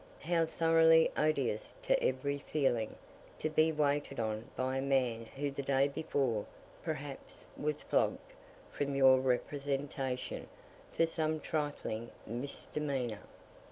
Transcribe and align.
How 0.21 0.47
thoroughly 0.47 1.11
odious 1.15 1.75
to 1.83 2.03
every 2.03 2.39
feeling, 2.39 2.95
to 3.37 3.51
be 3.51 3.71
waited 3.71 4.19
on 4.19 4.49
by 4.55 4.77
a 4.77 4.81
man 4.81 5.27
who 5.35 5.51
the 5.51 5.61
day 5.61 5.87
before, 5.87 6.47
perhaps, 6.81 7.45
was 7.55 7.83
flogged, 7.83 8.33
from 8.71 8.95
your 8.95 9.19
representation, 9.19 10.47
for 10.89 11.05
some 11.05 11.39
trifling 11.39 12.09
misdemeanor. 12.25 13.21